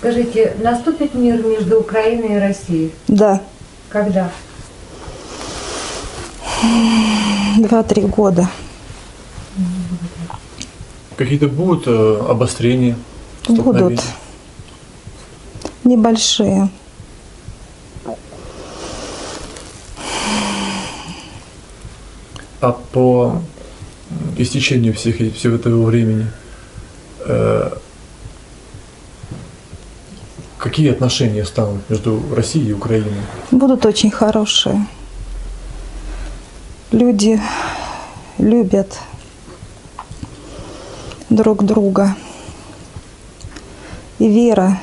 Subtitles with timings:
[0.00, 2.94] Скажите, наступит мир между Украиной и Россией?
[3.06, 3.42] Да,
[3.90, 4.32] Когда?
[7.58, 8.48] два-три года.
[11.16, 12.96] Какие-то будут э, обострения?
[13.46, 14.00] Будут
[15.84, 16.70] небольшие.
[22.62, 23.42] А по
[24.38, 26.26] истечению всех, всего этого времени
[27.26, 27.70] э,
[30.60, 33.14] какие отношения станут между Россией и Украиной?
[33.50, 34.86] Будут очень хорошие.
[36.92, 37.40] Люди
[38.38, 38.98] любят
[41.30, 42.14] друг друга.
[44.18, 44.78] И вера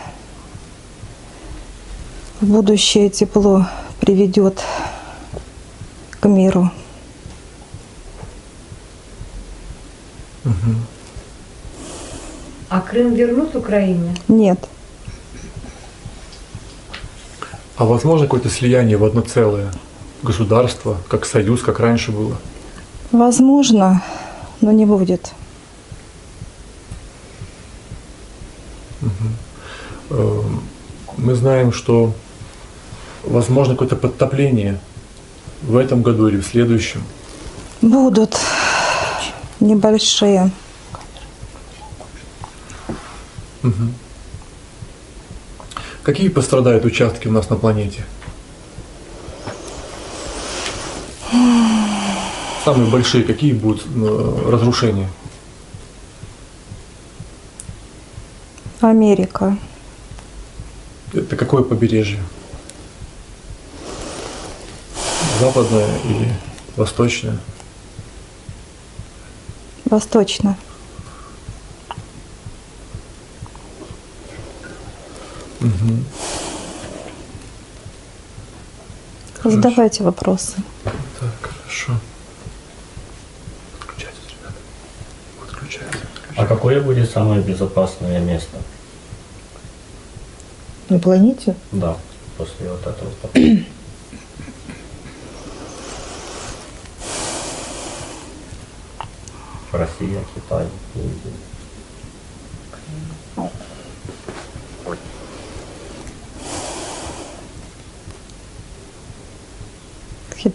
[2.42, 3.68] в будущее тепло
[4.00, 4.64] приведет
[6.20, 6.72] к миру.
[12.70, 14.16] А Крым вернут Украине?
[14.28, 14.68] Нет,
[17.77, 19.72] А возможно какое-то слияние в одно целое
[20.23, 22.38] государство, как союз, как раньше было?
[23.11, 24.03] возможно,
[24.61, 25.31] но не будет.
[30.09, 30.42] Э,
[31.17, 32.14] Мы знаем, что
[33.23, 34.80] возможно какое-то подтопление
[35.64, 37.03] в этом году или в следующем.
[37.81, 38.38] Будут
[39.59, 40.52] небольшие.
[46.08, 48.05] Какие пострадают участки у нас на планете?
[52.63, 55.09] Самые большие какие будут э, разрушения?
[58.80, 59.58] Америка.
[61.11, 62.23] Это какое побережье?
[65.41, 66.31] Западное или
[66.78, 67.38] восточное?
[79.44, 79.70] Восточно.
[79.70, 80.56] Задавайте вопросы.
[80.84, 80.94] Так,
[81.42, 81.94] хорошо.
[83.80, 84.56] Подключайтесь, ребята.
[85.40, 86.00] Подключайтесь.
[86.36, 88.58] А какое будет самое безопасное место?
[90.90, 91.56] На планете?
[91.72, 91.97] Да,
[92.38, 93.12] после вот этого.
[99.72, 100.66] Россия, Китай,
[100.96, 101.34] Индия.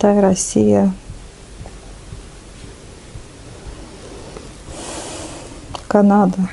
[0.02, 0.92] Китай, Россия.
[5.86, 6.48] Канада.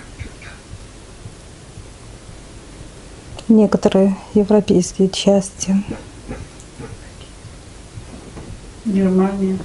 [3.47, 5.83] Некоторые европейские части.
[8.85, 9.57] Германия.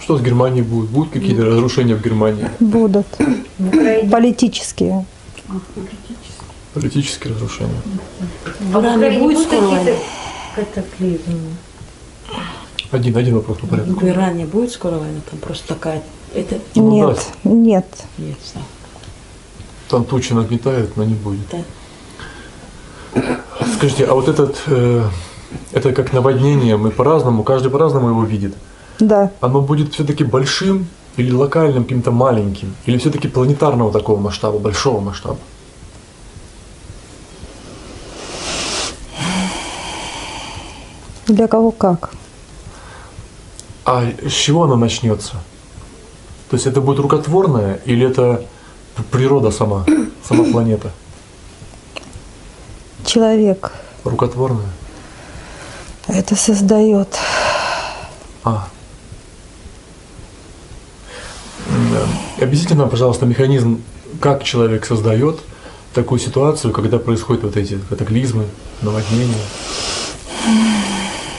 [0.00, 0.90] Что с Германией будет?
[0.90, 2.50] Будут какие-то разрушения в Германии?
[2.58, 3.06] Будут
[3.58, 4.10] В Украине?
[4.10, 5.06] политические.
[6.74, 7.80] Политические разрушения?
[8.72, 9.90] А в Иране Украине будет скоро война?
[10.56, 11.38] катаклизмы?
[12.90, 13.92] Один, один вопрос по порядку.
[14.00, 15.20] В Иране будет скоро война?
[15.30, 16.02] Там просто такая...
[16.34, 17.86] Это Ну, Нет, нет.
[18.18, 18.60] нет, да.
[19.88, 21.46] Там тучи нагнетают, но не будет.
[21.52, 23.22] Да.
[23.76, 25.04] Скажите, а вот этот, э,
[25.72, 28.54] это как наводнение, мы по-разному, каждый по-разному его видит.
[28.98, 30.86] Да, Оно будет все-таки большим
[31.16, 35.38] или локальным, каким-то маленьким, или все-таки планетарного такого масштаба, большого масштаба?
[41.26, 42.10] Для кого как.
[43.84, 45.32] А с чего оно начнется?
[46.50, 48.44] То есть это будет рукотворное или это
[49.10, 49.84] природа сама,
[50.26, 50.90] сама планета?
[53.04, 53.72] Человек
[54.04, 54.68] Рукотворная?
[56.08, 57.08] это создает.
[58.44, 58.68] А.
[61.68, 62.44] Да.
[62.44, 63.82] Объясните нам, пожалуйста, механизм,
[64.20, 65.40] как человек создает
[65.94, 68.44] такую ситуацию, когда происходят вот эти катаклизмы,
[68.82, 69.34] наводнения.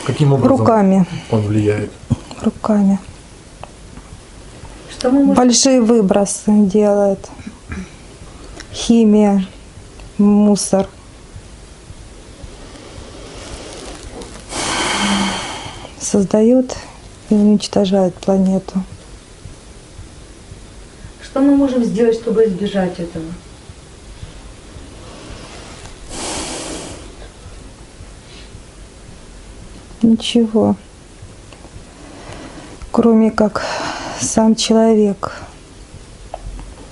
[0.05, 1.05] Каким образом Руками.
[1.31, 1.91] он влияет?
[2.41, 2.99] Руками.
[4.91, 5.35] Что мы можем...
[5.35, 7.27] Большие выбросы делает.
[8.71, 9.47] Химия,
[10.19, 10.87] мусор.
[15.99, 16.75] Создает
[17.29, 18.83] и уничтожает планету.
[21.23, 23.25] Что мы можем сделать, чтобы избежать этого?
[30.05, 30.75] Ничего.
[32.91, 33.65] Кроме как
[34.21, 35.41] сам человек.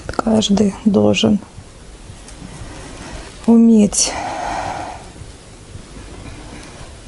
[0.07, 1.39] Каждый должен
[3.45, 4.11] уметь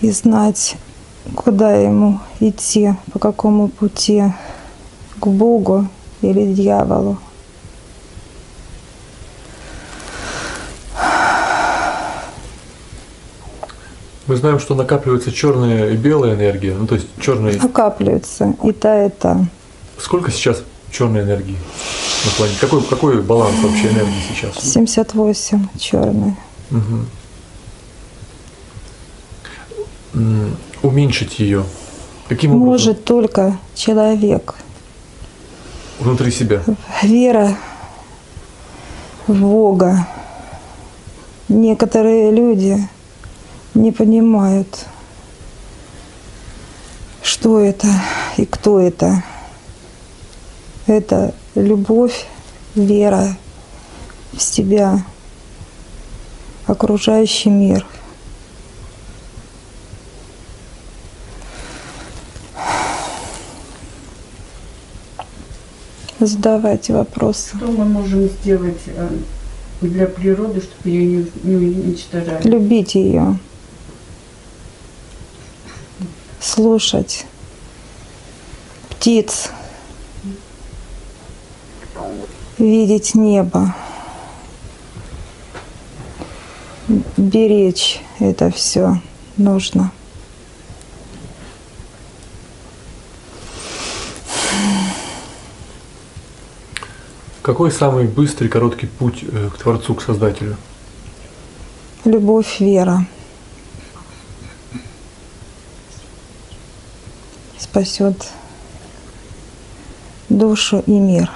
[0.02, 0.76] и знать,
[1.34, 4.26] куда ему идти, по какому пути,
[5.20, 5.88] к Богу
[6.22, 7.18] или дьяволу.
[14.28, 16.74] Мы знаем, что накапливается черная и белая энергия.
[16.74, 17.58] Ну, то есть черная.
[17.62, 19.46] Накапливается и та, и та.
[20.00, 21.58] Сколько сейчас черной энергии
[22.26, 22.60] на планете?
[22.60, 24.56] Какой, какой баланс вообще энергии сейчас?
[24.64, 26.36] 78 черный.
[26.72, 27.08] Мгм.
[30.16, 31.64] М, Уменьшить ее.
[32.28, 32.68] Каким образом?
[32.70, 34.56] Может только человек.
[36.00, 36.62] Внутри себя.
[37.04, 37.56] Вера
[39.28, 40.08] в Бога.
[41.48, 42.78] Некоторые люди
[43.76, 44.86] не понимают,
[47.22, 47.88] что это
[48.38, 49.24] и кто это.
[50.88, 52.28] Это любовь,
[52.76, 53.38] вера
[54.34, 55.04] в себя,
[56.68, 57.86] окружающий мир.
[66.20, 67.58] Задавайте вопросы.
[67.58, 69.10] Что мы можем сделать э,
[69.82, 72.48] для природы, чтобы ее не, не уничтожали?
[72.48, 73.38] любить ее,
[76.40, 77.26] слушать
[78.90, 79.50] птиц,
[82.58, 83.76] видеть небо,
[87.18, 89.02] беречь это все
[89.38, 89.92] нужно.
[97.42, 100.58] Какой самый быстрый, короткий путь э, к Творцу, к Создателю?
[102.04, 103.06] Любовь, вера
[107.76, 108.16] спасет
[110.30, 111.30] душу и мир.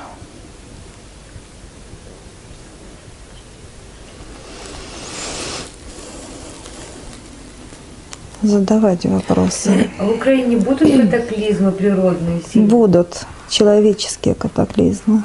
[8.42, 9.90] Задавайте вопросы.
[10.00, 12.42] А в Украине будут катаклизмы природные?
[12.42, 12.70] сильные?
[12.70, 15.24] Будут человеческие катаклизмы,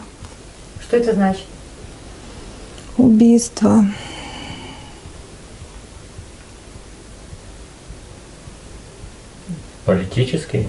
[0.81, 1.45] Что это значит?
[2.97, 3.85] убийства,
[9.85, 10.67] Политический?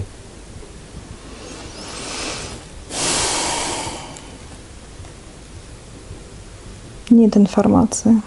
[7.16, 8.22] Нет информации.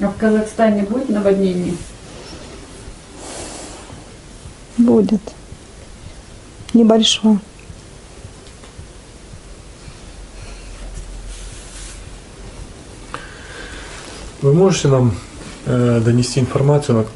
[0.00, 1.74] А в Казахстане будет наводнение?
[4.78, 5.20] Будет.
[6.74, 7.38] Небольшое.
[14.42, 15.14] Вы можете нам
[15.64, 17.06] э, донести информацию, на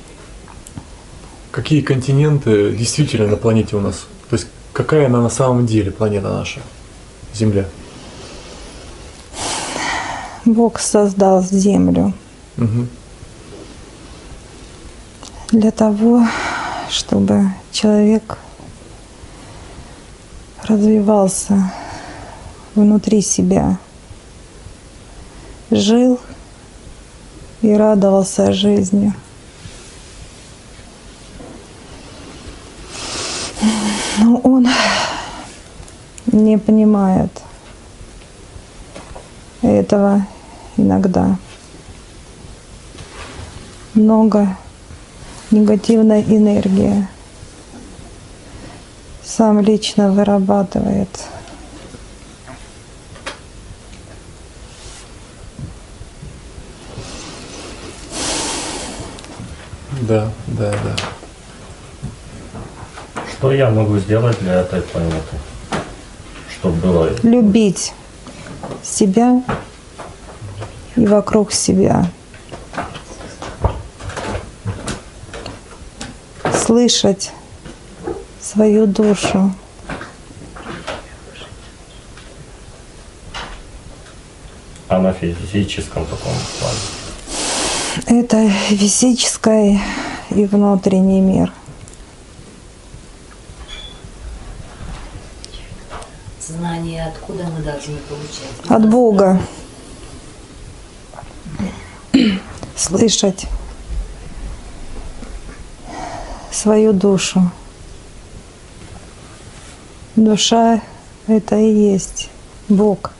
[1.50, 4.06] какие континенты действительно на планете у нас?
[4.30, 6.60] То есть какая она на самом деле планета наша,
[7.34, 7.66] Земля?
[10.52, 12.12] Бог создал землю
[12.56, 12.88] Мгм.
[15.52, 16.26] для того,
[16.88, 18.38] чтобы человек
[20.64, 21.72] развивался
[22.74, 23.78] внутри себя,
[25.70, 26.18] жил
[27.62, 29.14] и радовался жизнью.
[34.18, 34.68] Но он
[36.26, 37.30] не понимает
[39.62, 40.26] этого
[40.76, 41.36] иногда.
[43.94, 44.56] Много
[45.50, 47.06] негативной энергии
[49.24, 51.08] сам лично вырабатывает.
[60.02, 60.96] Да, да, да.
[63.30, 65.36] Что я могу сделать для этой планеты?
[66.52, 67.92] Чтобы было Любить
[68.82, 69.42] себя
[71.00, 72.06] и вокруг себя.
[76.54, 77.32] Слышать
[78.40, 79.52] свою душу.
[84.88, 88.20] а на физическом таком плане?
[88.22, 89.80] Это физический
[90.30, 91.52] и внутренний мир.
[96.44, 98.68] Знания откуда мы должны получать?
[98.68, 99.40] От Бога.
[102.80, 103.46] Слышать
[106.50, 107.50] свою душу.
[110.16, 110.80] Душа–
[111.26, 112.30] это и есть
[112.70, 113.12] Бог.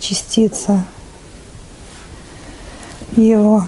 [0.00, 0.86] Частица
[3.14, 3.66] Его.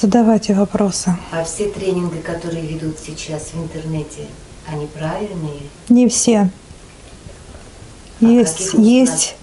[0.00, 1.16] Задавайте вопросы.
[1.32, 4.28] А все тренинги, которые ведут сейчас в интернете,
[4.66, 5.62] они правильные?
[5.88, 6.50] Не все.
[8.20, 9.36] А Есть, есть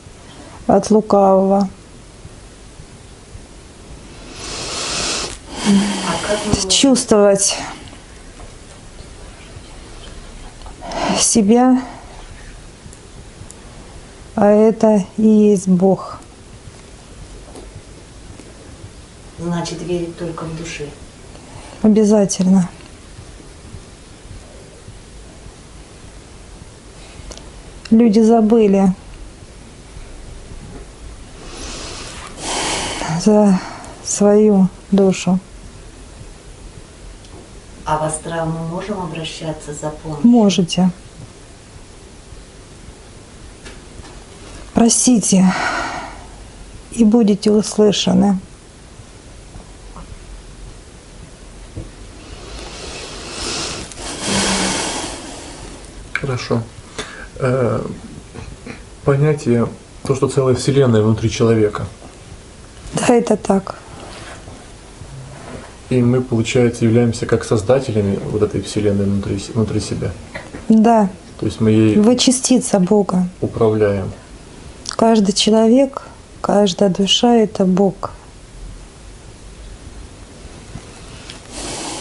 [0.68, 1.70] от лукавого.
[5.68, 7.58] А Чувствовать
[11.20, 11.82] себя
[14.36, 16.20] А это и есть Бог.
[19.38, 20.88] Значит, верить только в душе.
[21.84, 22.70] Обязательно.
[27.92, 28.94] Люди забыли
[33.20, 33.60] за
[34.06, 35.40] свою душу.
[37.84, 40.26] А в астрал мы можем обращаться за помощью?
[40.30, 40.90] Можете.
[44.74, 45.54] Просите,
[46.92, 48.40] и будете услышаны.
[56.14, 56.64] Хорошо.
[57.44, 57.82] Э,
[59.04, 59.68] понятие,
[60.04, 61.86] то, что целая вселенная внутри человека.
[62.94, 63.76] Да, это так.
[65.90, 70.12] И мы, получается, являемся как создателями вот этой вселенной внутри, внутри себя.
[70.70, 73.28] Да, То есть мы ей вы частица Бога.
[73.42, 74.12] управляем.
[74.90, 76.04] Каждый человек,
[76.42, 78.12] каждая душа– это Бог.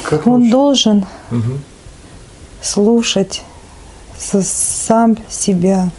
[0.03, 1.61] Как Он должен Мгм.
[2.63, 3.43] слушать
[4.21, 5.91] сам себя,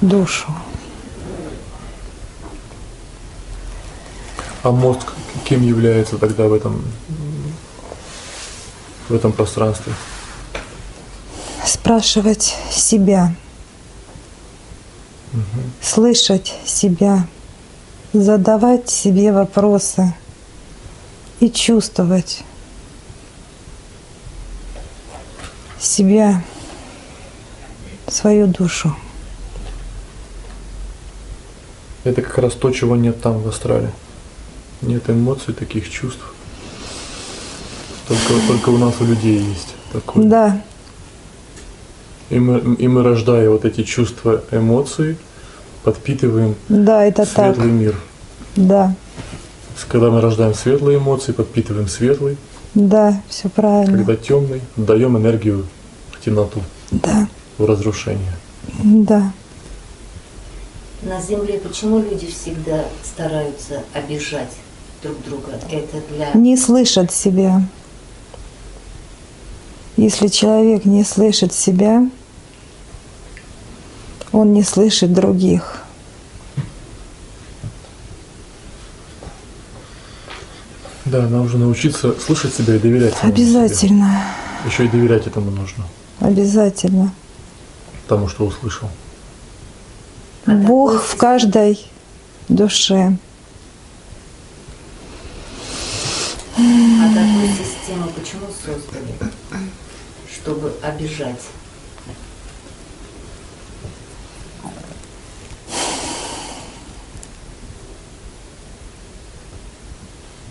[0.00, 0.48] душу.
[4.62, 5.12] А мозг
[5.44, 6.82] кем является тогда в этом,
[9.08, 9.92] в этом пространстве?
[11.66, 13.34] Спрашивать себя,
[15.82, 17.26] слышать себя,
[18.12, 20.14] задавать себе вопросы.
[21.40, 22.42] И чувствовать
[25.78, 26.42] себя,
[28.14, 28.94] свою душу.
[32.04, 33.90] Это как раз то, чего нет там в астрале.
[34.82, 36.22] Нет эмоций, таких чувств.
[38.06, 40.24] Только, только у нас у людей есть такое.
[40.24, 40.62] Да,
[42.28, 45.16] И мы, и мы, рождая вот эти чувства, эмоции,
[45.82, 47.54] подпитываем да, это так.
[47.54, 47.96] светлый мир.
[48.56, 48.94] Да,
[49.88, 52.36] Когда мы рождаем светлые эмоции, подпитываем светлый.
[52.74, 53.96] да, все правильно.
[53.96, 55.66] Когда темный, даем энергию
[56.12, 57.26] в темноту, Да,
[57.58, 58.32] в разрушение.
[58.82, 59.32] да.
[61.02, 64.52] На Земле почему люди всегда стараются обижать
[65.02, 65.52] друг друга?
[65.70, 66.32] Это для...
[66.32, 67.62] не слышат себя.
[69.96, 72.08] Если человек не слышит себя,
[74.32, 75.84] он не слышит других.
[81.04, 83.58] Да, нам нужно научиться слышать себя и доверять самому себе.
[83.58, 84.22] Обязательно,
[84.66, 85.84] Еще и доверять этому нужно,
[86.18, 87.12] обязательно.
[88.06, 88.88] Тому, что услышал.
[90.46, 91.86] Бог в каждой
[92.48, 93.16] душе.
[96.56, 99.14] А такую систему почему создали?
[100.30, 101.40] Чтобы обижать.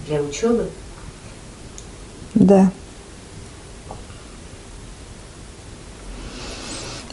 [0.08, 0.70] Для учебы?
[2.34, 2.72] Да.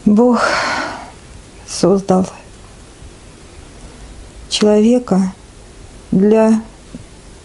[0.05, 0.43] Бог
[1.67, 2.27] создал
[4.49, 5.33] человека
[6.11, 6.61] для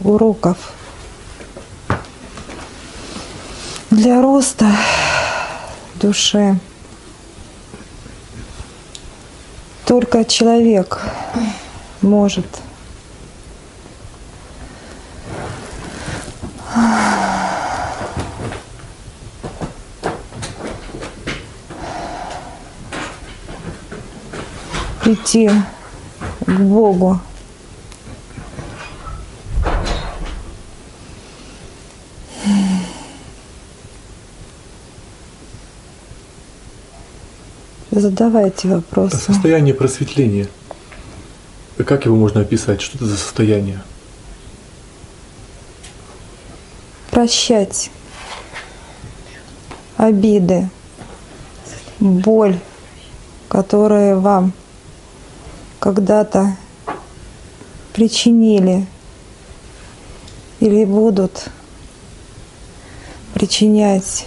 [0.00, 0.56] уроков,
[3.90, 4.74] для роста
[5.96, 6.58] души.
[9.84, 11.02] Только человек
[12.00, 12.46] может
[25.06, 25.48] прийти
[26.44, 27.20] к Богу.
[37.92, 39.16] Задавайте вопросы.
[39.16, 40.48] состояние просветления.
[41.78, 42.80] Как его можно описать?
[42.82, 43.80] Что это за состояние?
[47.12, 47.90] Прощать
[49.96, 50.68] обиды,
[52.00, 52.58] боль,
[53.48, 54.52] которые вам
[55.78, 56.56] когда-то
[57.92, 58.86] причинили
[60.60, 61.48] или будут
[63.34, 64.26] причинять.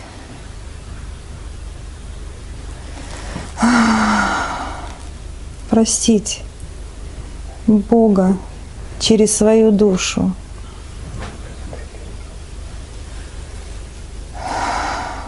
[5.69, 6.41] Простить
[7.67, 8.37] Бога
[8.99, 10.33] через свою душу.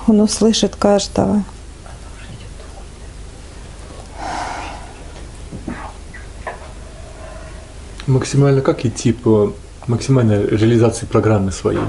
[0.08, 1.44] Он услышит каждого.
[8.12, 9.54] Максимально как идти по
[9.88, 11.80] максимальной реализации программы своей?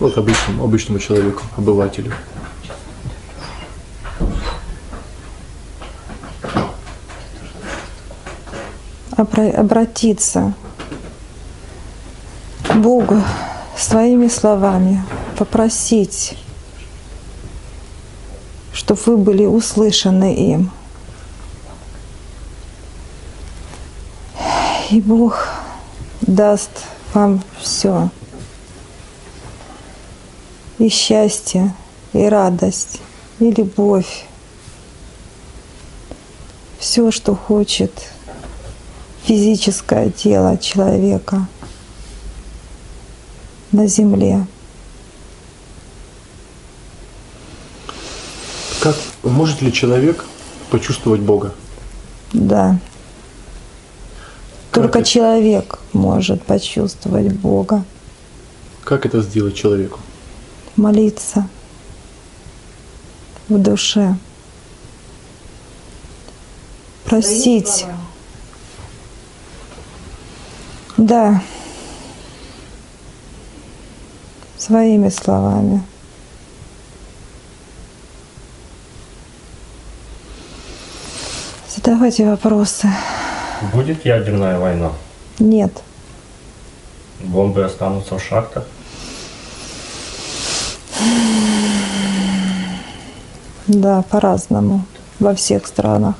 [0.00, 1.42] Вот обычному, обычному человеку,
[9.14, 10.54] обра- обратиться
[12.66, 13.22] к Богу
[13.76, 15.04] своими словами,
[15.38, 16.38] попросить,
[18.72, 20.70] чтобы вы были услышаны им.
[24.90, 25.48] И Бог
[26.20, 26.70] даст
[27.12, 28.08] вам все.
[30.78, 31.74] И счастье,
[32.12, 33.00] и радость,
[33.40, 34.26] и любовь.
[36.78, 37.90] Все, что хочет
[39.24, 41.48] физическое тело человека
[43.72, 44.46] на земле.
[48.80, 50.24] Как может ли человек
[50.70, 51.54] почувствовать Бога?
[52.32, 52.78] Да.
[54.76, 55.08] Только это?
[55.08, 57.82] человек может почувствовать Бога,
[58.84, 60.00] Как это сделать человеку?
[60.76, 61.48] молиться
[63.48, 64.16] в душе,
[67.04, 67.86] просить.
[70.98, 71.42] Да.
[74.58, 75.82] Своими словами.
[81.74, 82.88] Задавайте вопросы.
[83.72, 84.92] Будет ядерная война?
[85.38, 85.72] Нет.
[87.20, 88.64] Бомбы останутся в шахтах?
[93.66, 94.84] Да, по-разному.
[95.18, 96.14] Во всех странах.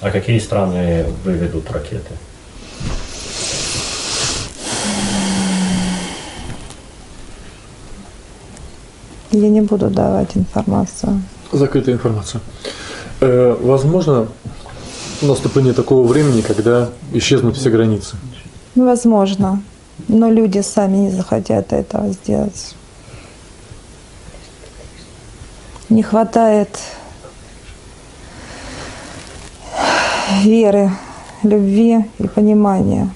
[0.00, 2.12] А какие страны выведут ракеты?
[9.32, 11.20] Я не буду давать информацию.
[11.50, 12.40] Закрытая информация.
[13.20, 14.28] Э, возможно
[15.22, 18.16] наступление такого времени, когда исчезнут все границы.
[18.74, 19.62] Возможно.
[20.08, 22.74] Но люди сами не захотят этого сделать.
[25.88, 26.78] Не хватает
[30.42, 30.90] веры,
[31.42, 33.10] любви и понимания.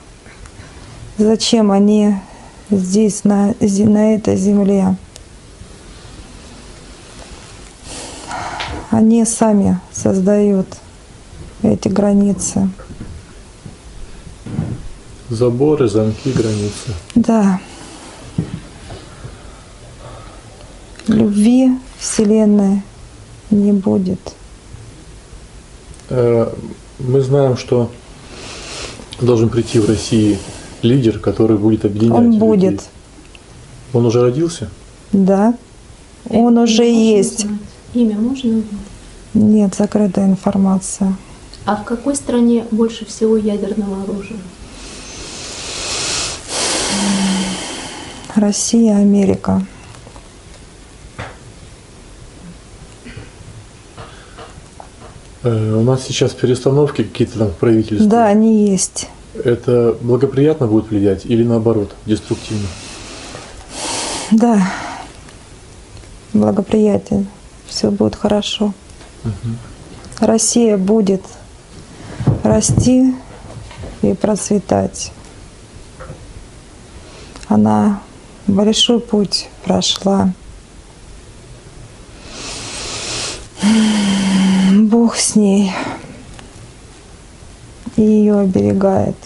[1.17, 2.15] Зачем они
[2.71, 4.97] здесь, на, на этой земле?
[8.91, 10.69] Они сами создают
[11.63, 12.69] эти границы.
[15.31, 16.95] Заборы, замки, границы.
[17.15, 17.61] Да.
[21.07, 22.83] Любви Вселенной
[23.51, 24.21] не будет.
[26.11, 26.53] Э,
[26.99, 27.91] мы знаем, что
[29.21, 30.39] должен прийти в России
[30.83, 32.39] лидер, который будет объединять Он людей.
[32.41, 32.85] будет.
[33.93, 34.69] Он уже родился?
[35.13, 35.55] Да.
[36.29, 37.47] Он уже есть.
[37.95, 38.63] Имя можно?
[39.35, 41.17] Нет, закрытая информация.
[41.69, 44.39] А в какой стране больше всего ядерного оружия?
[48.35, 49.63] Россия, Америка.
[55.43, 58.09] Э, у нас сейчас перестановки какие-то там в правительстве.
[58.09, 59.09] Да, они есть.
[59.35, 62.69] Это благоприятно будет влиять или наоборот, деструктивно?
[64.31, 64.73] Да.
[66.33, 67.27] Благоприятие.
[67.67, 68.73] Все будет хорошо.
[70.19, 71.21] Россия будет
[72.43, 73.15] расти
[74.03, 75.13] и процветать.
[77.49, 78.03] Она
[78.47, 80.33] большой путь прошла.
[84.73, 85.73] Бог с ней
[87.97, 89.17] и ее оберегает.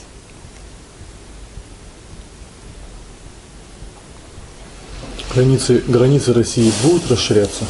[5.35, 7.65] Границы, границы России будут расширяться?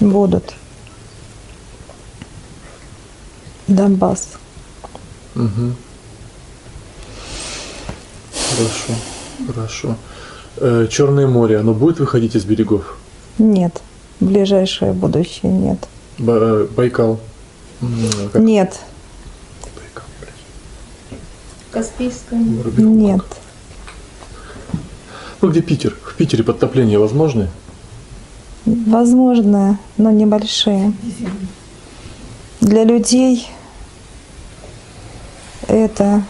[0.00, 0.54] Будут.
[3.68, 4.28] Донбасс.
[5.34, 5.74] Мгм.
[8.56, 8.92] Хорошо,
[9.46, 9.96] хорошо.
[10.56, 12.96] Э, Черное море, оно будет выходить из берегов?
[13.38, 13.80] Нет.
[14.20, 15.78] В ближайшее будущее нет.
[16.18, 17.20] Ба- э, Байкал.
[17.80, 17.90] М,
[18.32, 18.80] как Нет.
[19.76, 21.20] Байкал, блядь.
[21.70, 22.40] Каспийское.
[22.40, 23.22] Нет.
[25.40, 25.94] Ну где Питер?
[26.04, 27.48] В Питере подтопления возможны?
[28.66, 30.92] Возможно, но небольшие.
[32.60, 33.48] Для людей
[35.68, 36.22] это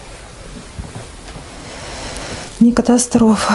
[2.60, 3.54] не катастрофа.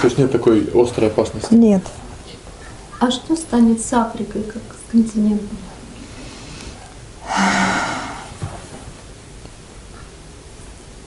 [0.00, 1.52] То есть нет такой острой опасности.
[1.52, 1.82] Нет.
[3.00, 5.58] А что станет с Африкой, как с континентом?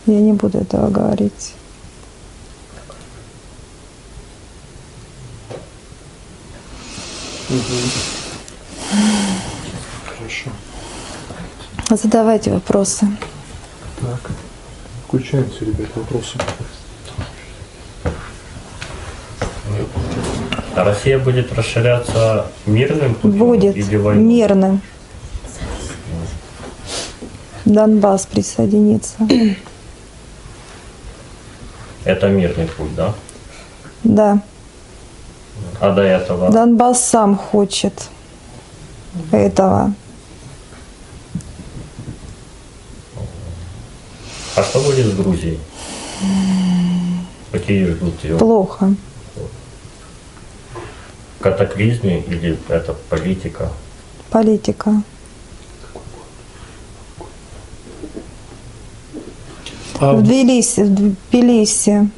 [0.05, 1.53] Я не буду этого говорить.
[10.05, 10.51] Хорошо.
[11.89, 13.07] Задавайте вопросы.
[14.01, 14.31] Так.
[15.07, 16.37] Включаем все, ребят, вопросы.
[20.75, 24.23] А Россия будет расширяться мирным путем Будет или войной?
[24.23, 24.81] мирным.
[27.65, 29.15] Донбасс присоединится.
[32.05, 33.13] Это мирный путь, да?
[34.03, 34.41] Да.
[35.81, 37.93] А до этого Донбасс сам хочет
[39.31, 39.93] этого.
[44.59, 45.57] А что будет с Грузией?
[47.49, 48.93] Какие ждут ее Плохо.
[51.39, 53.71] катаклизмы или это политика?
[54.29, 55.01] Политика.
[60.01, 62.09] А В Тбилиси, в Тбилиси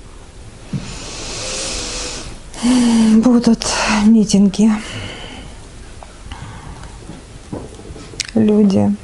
[3.17, 3.67] будут
[4.07, 4.71] митинги.
[8.33, 8.95] Люди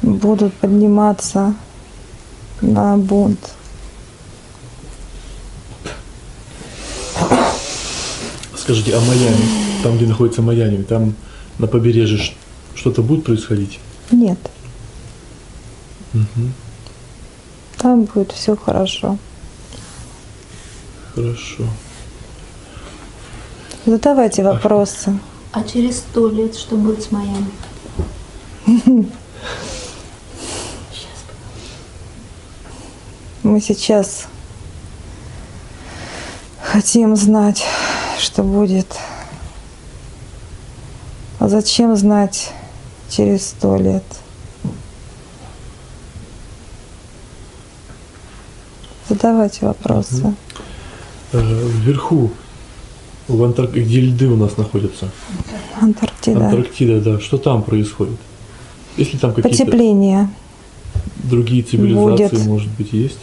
[0.00, 1.54] будут подниматься
[2.62, 3.38] на бунт.
[8.56, 11.14] скажите, а Майами, там, где находится Майами, там
[11.58, 12.18] на побережье
[12.74, 13.80] что-то будет происходить?
[14.10, 14.38] Нет,
[16.12, 16.52] Мгм.
[17.78, 19.18] там будет все хорошо.
[21.14, 21.64] Хорошо.
[23.84, 25.18] Задавайте вопросы.
[25.50, 27.50] А через сто лет что будет с Майами?
[33.42, 34.28] Мы сейчас
[36.62, 37.64] хотим знать,
[38.18, 38.86] что будет.
[41.40, 42.52] А зачем знать
[43.08, 44.04] через сто лет?
[49.08, 50.34] Задавайте вопросы.
[51.32, 52.30] Э, Вверху,
[53.26, 53.72] в Антарк...
[53.72, 55.10] где льды у нас находятся,
[55.80, 56.46] Антарктида.
[56.46, 58.18] Антарктида, да, что там происходит?
[58.96, 60.30] Если там какие-то Потепление
[61.24, 62.46] другие цивилизации, Будет.
[62.46, 63.18] может быть, есть?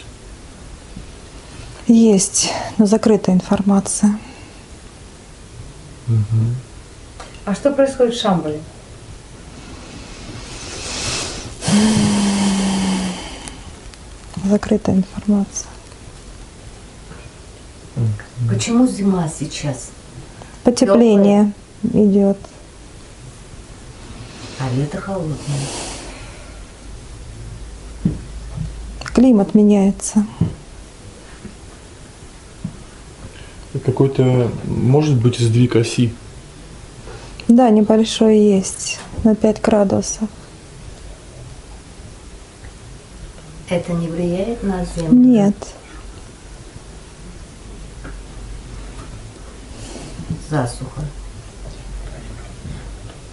[1.89, 4.17] Есть, но закрытая информация.
[7.45, 8.62] А что происходит в Шамбале?
[14.45, 15.69] Закрытая информация.
[18.49, 19.89] Почему зима сейчас?
[20.63, 21.52] Потепление
[21.84, 22.38] идет.
[24.60, 25.38] А лето холодное.
[29.13, 30.25] Климат меняется.
[33.86, 36.12] Какой-то, может быть, сдвиг оси.
[37.47, 40.27] Да, небольшой есть, на 5 градусов.
[43.69, 45.13] Это не влияет на землю?
[45.13, 45.55] Нет,
[50.49, 51.01] Засуха.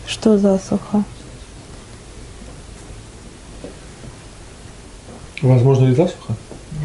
[0.06, 1.02] что засуха?
[5.40, 6.34] Возможно ли засуха?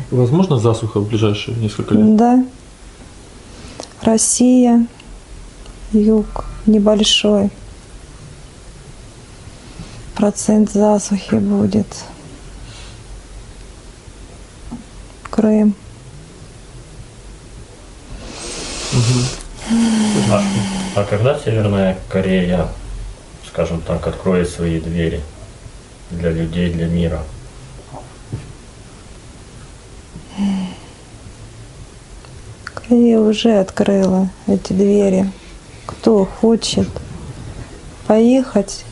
[0.10, 2.16] Возможно засуха в ближайшие несколько лет?
[2.16, 2.46] Да.
[4.12, 4.88] Россия,
[5.94, 7.50] юг небольшой.
[10.18, 11.88] Процент засухи будет.
[15.30, 15.76] Крым.
[20.30, 20.44] А,
[20.96, 22.68] а когда Северная Корея,
[23.48, 25.22] скажем так, откроет свои двери
[26.10, 27.24] для людей, для мира?
[32.92, 35.32] Корея уже открыла эти двери.
[35.86, 36.90] Кто хочет
[38.06, 38.84] поехать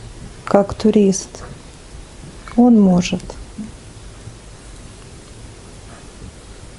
[0.46, 1.44] как турист,
[2.56, 3.20] он может.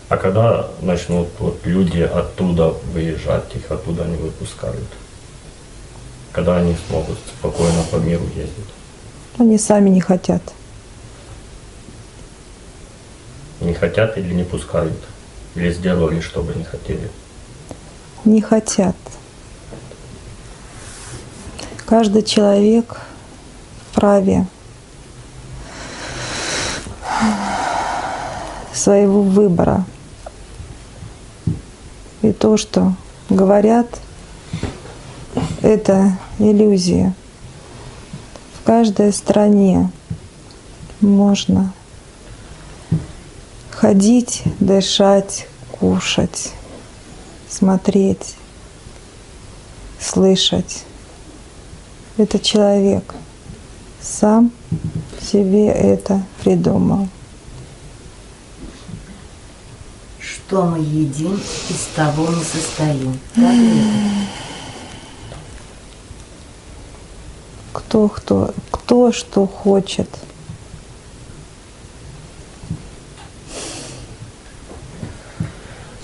[0.10, 4.90] А когда начнут вот люди оттуда выезжать, их оттуда не выпускают?
[6.32, 8.74] Когда они смогут спокойно по миру ездить?
[9.38, 10.42] Они сами не хотят.
[13.60, 14.98] Не хотят или не пускают?
[15.56, 17.10] Или сделали, чтобы не хотели?
[18.24, 18.96] Не хотят.
[21.86, 23.02] Каждый человек
[23.92, 24.48] вправе
[28.74, 29.86] своего выбора.
[32.22, 32.94] И то, что
[33.30, 34.00] говорят,
[35.62, 37.14] это иллюзия.
[38.56, 39.92] В каждой стране
[41.02, 41.74] можно
[43.82, 46.52] ходить, дышать, кушать,
[47.50, 48.36] смотреть,
[50.00, 50.84] слышать.
[52.16, 53.16] Это человек
[54.00, 54.52] сам
[55.20, 57.08] себе это придумал.
[60.20, 63.20] Что мы едим, из того мы состоим.
[63.34, 63.56] Так?
[67.74, 70.08] Кто, кто, кто что хочет.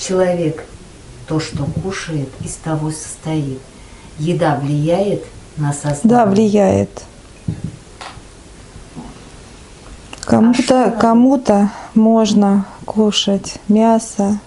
[0.08, 0.63] Человек
[1.28, 3.60] то, что кушает, из того состоит.
[4.17, 5.26] Еда влияет
[5.58, 6.00] на сознание?
[6.04, 7.04] Да, влияет.
[10.22, 14.39] Кому-то кому-то можно кушать мясо,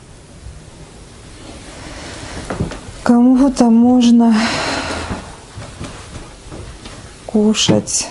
[3.02, 4.34] кому-то можно
[7.26, 8.08] кушать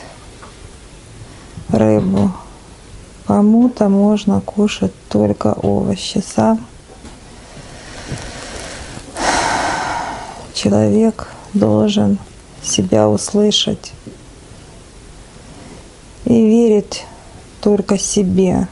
[1.69, 2.31] рыбу,
[3.25, 6.23] кому-то можно кушать только овощи.
[6.23, 6.68] Сам
[10.59, 12.19] человек должен
[12.61, 13.93] себя услышать
[16.25, 17.05] и верить
[17.61, 18.67] только себе,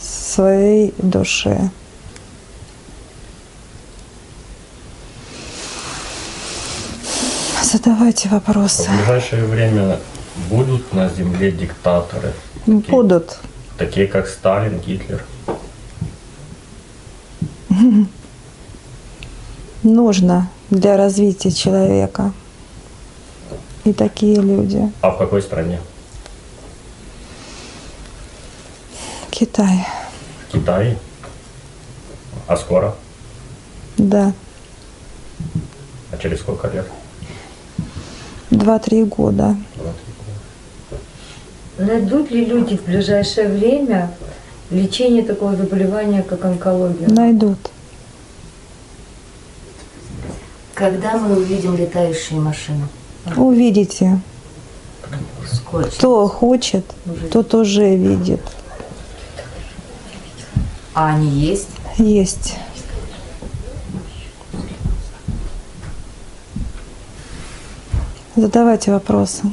[0.00, 1.70] своей душе.
[7.62, 8.88] Задавайте В вопросы.
[8.90, 9.98] ближайшее время
[10.48, 12.32] будут на земле диктаторы,
[12.66, 13.38] Будут.
[13.76, 15.22] такие как Сталин, Гитлер.
[19.82, 22.32] Нужно для развития человека.
[23.84, 24.90] И такие люди.
[25.00, 25.80] А в какой стране?
[29.30, 29.86] Китай.
[30.48, 30.98] В Китае?
[32.48, 32.94] А скоро?
[33.96, 34.32] Да.
[36.10, 36.86] А через сколько лет?
[38.50, 39.56] Два-три года.
[41.78, 44.10] Найдут ли люди в ближайшее время
[44.70, 47.08] лечение такого заболевания, как онкология?
[47.08, 47.58] Найдут.
[50.76, 52.86] Когда мы увидим летающие машины?
[53.34, 54.20] Увидите.
[55.50, 55.88] Сколько?
[55.88, 56.84] Кто хочет,
[57.32, 58.42] тот уже видит.
[60.92, 61.70] А они есть?
[61.96, 62.56] Есть.
[68.36, 69.44] Задавайте вопросы.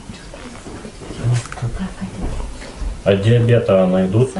[3.05, 4.31] А диабета найдут?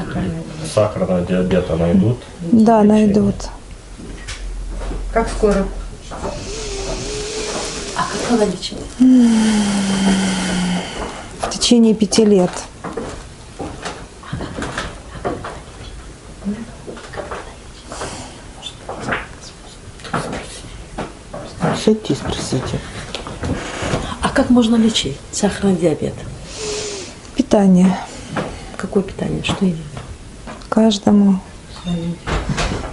[0.75, 2.21] Сахарного диабета найдут?
[2.51, 3.35] Да, найдут.
[5.13, 5.65] Как скоро?
[8.33, 8.79] А какого лечить?
[11.39, 12.49] В течение пяти лет.
[21.85, 22.79] Сядьте и спросите.
[24.21, 26.15] А как можно лечить сахарный диабет?
[27.35, 27.95] Питание.
[28.77, 29.43] Какое питание?
[29.43, 29.77] Что едят?
[30.69, 31.39] Каждому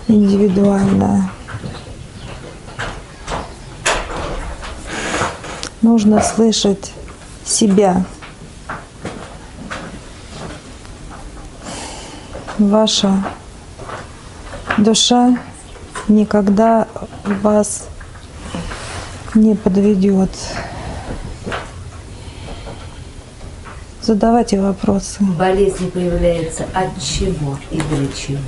[0.06, 1.30] индивидуальное.
[5.90, 6.92] Нужно слышать
[7.44, 8.04] себя.
[12.58, 13.24] Ваша
[14.78, 15.36] душа
[16.06, 16.86] никогда
[17.42, 17.88] вас
[19.34, 20.30] не подведет.
[24.00, 25.24] Задавайте вопросы.
[25.24, 28.38] Болезнь появляется от чего и для чего?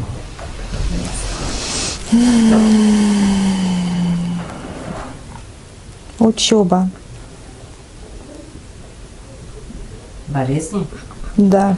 [6.20, 6.88] Учеба.
[10.33, 10.87] Болезни?
[11.37, 11.77] Да.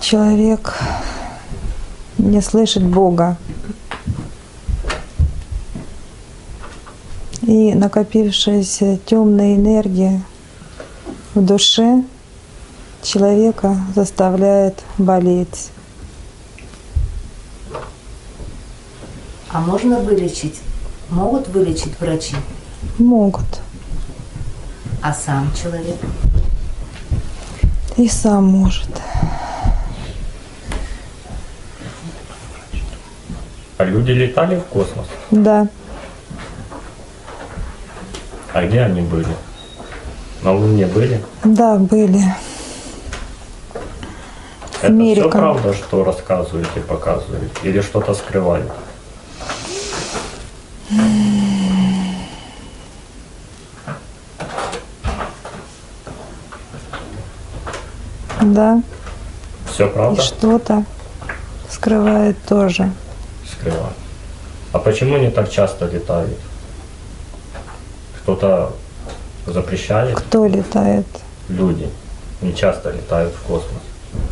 [0.00, 0.74] Человек
[2.18, 3.38] не слышит Бога.
[7.42, 10.22] И накопившаяся темная энергия
[11.34, 12.04] в душе
[13.02, 15.70] человека заставляет болеть.
[19.48, 20.60] А можно вылечить?
[21.08, 22.36] Могут вылечить врачи?
[22.98, 23.65] Могут.
[25.06, 26.00] А сам человек?
[27.96, 28.88] И сам может.
[33.78, 35.06] А люди летали в космос?
[35.30, 35.68] Да.
[38.52, 39.28] А где они были?
[40.42, 41.22] На Луне были?
[41.44, 42.24] Да, были.
[44.80, 45.28] Это Америка.
[45.28, 47.54] все правда, что рассказываете, показываете?
[47.62, 48.72] Или что-то скрывают?
[58.56, 58.80] Да.
[59.70, 60.22] Все И правда?
[60.22, 60.84] что-то
[61.70, 62.90] скрывает тоже.
[63.52, 63.92] Скрывают.
[64.72, 66.38] А почему не так часто летают?
[68.22, 68.72] Кто-то
[69.46, 70.16] запрещает?
[70.16, 71.06] Кто летает?
[71.50, 71.90] Люди
[72.40, 73.82] не часто летают в космос.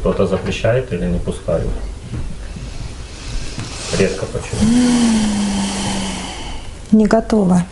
[0.01, 1.69] Кто-то запрещает или не пускают?
[3.99, 4.71] Редко почему?
[6.93, 7.63] Не готова.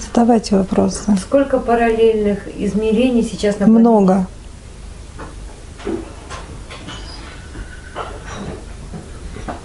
[0.00, 1.16] Задавайте вопросы.
[1.20, 3.80] Сколько параллельных измерений сейчас на планете?
[3.80, 4.26] Много.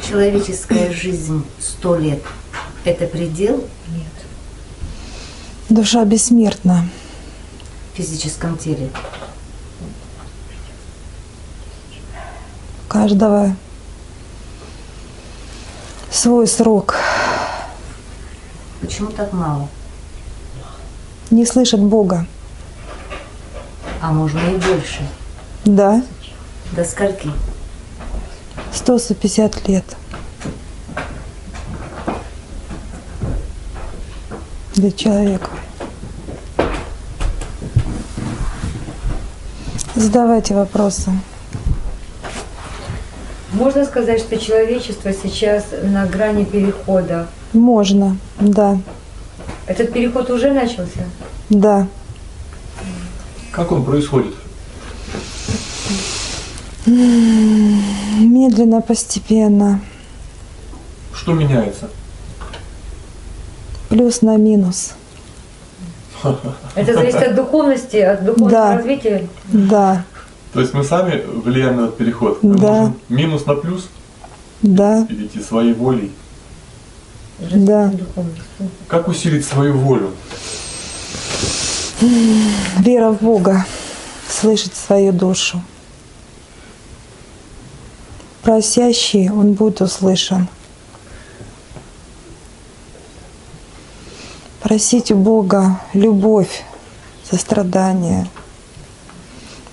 [0.05, 2.21] Человеческая жизнь сто лет–
[2.85, 3.63] это предел
[5.69, 6.87] Душа бессмертна.
[7.93, 8.89] в физическом теле?
[12.85, 13.55] У каждого
[16.11, 16.95] свой срок.
[18.81, 19.67] Почему так мало?
[21.35, 22.25] Не слышат Бога.
[24.01, 25.01] А можно и больше.
[25.65, 26.01] Да,
[26.71, 27.29] До скольки?
[28.71, 29.83] 150 лет.
[34.75, 35.49] Для человека.
[39.93, 41.11] Задавайте вопросы.
[43.51, 47.27] Можно сказать, что человечество сейчас на грани перехода.
[47.51, 48.77] Можно, да,
[49.67, 51.03] Этот переход уже начался?
[51.49, 51.87] Да.
[53.51, 54.33] Как он происходит?
[58.19, 59.81] Медленно, постепенно.
[61.13, 61.89] Что меняется?
[63.89, 64.93] Плюс на минус.
[66.75, 68.75] Это зависит от духовности, от духовного Да.
[68.77, 69.27] развития.
[69.47, 70.03] Да,
[70.53, 72.41] То есть мы сами влияем на этот переход?
[72.41, 72.67] Мы Да.
[72.71, 73.87] можем минус на плюс
[74.61, 76.11] да, перейти своей волей?
[77.39, 77.91] Да.
[78.87, 80.11] Как усилить свою волю?
[82.01, 83.65] Вера в Бога,
[84.29, 85.61] слышать свою душу.
[88.41, 90.47] Просящий, он будет услышан.
[94.61, 96.63] Просить у Бога любовь,
[97.29, 98.27] сострадание,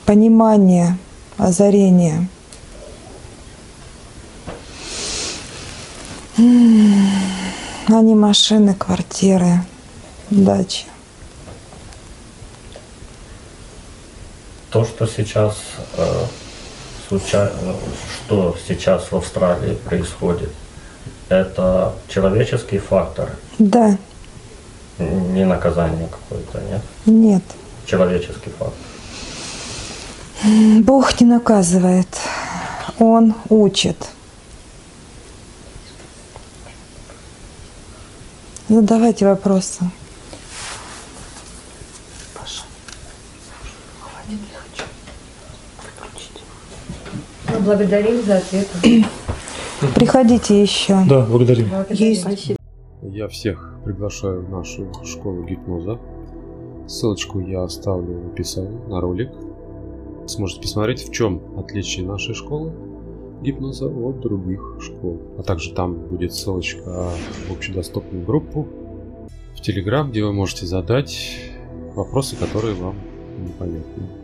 [0.04, 0.98] понимание,
[1.38, 2.28] озарение.
[6.38, 7.10] М,
[7.88, 9.64] А машины, квартиры,
[10.30, 10.91] дачи.
[14.72, 15.56] То, что сейчас
[15.98, 16.24] э,
[17.08, 17.52] случа-
[18.16, 20.50] что сейчас в Австралии происходит,
[21.28, 23.98] это человеческий фактор, Да,
[24.98, 26.82] не наказание какое-то, нет?
[27.04, 27.42] нет.
[27.86, 28.72] Человеческий фактор.
[30.82, 32.08] Бог не наказывает,
[32.98, 33.96] Он учит.
[38.68, 39.84] Задавайте вопросы.
[47.64, 49.04] Благодарим за ответы.
[49.94, 51.02] Приходите еще.
[51.08, 51.68] Да, благодарим.
[51.90, 52.52] Есть.
[53.02, 55.98] Я всех приглашаю в нашу школу гипноза.
[56.86, 59.30] Ссылочку я оставлю в описании на ролик.
[60.26, 62.72] Сможете посмотреть, в чем отличие нашей школы
[63.42, 65.20] гипноза от других школ.
[65.38, 67.10] А также там будет ссылочка
[67.48, 68.68] в общедоступную группу
[69.56, 71.38] в Телеграм, где вы можете задать
[71.94, 72.94] вопросы, которые вам
[73.38, 74.21] непонятны.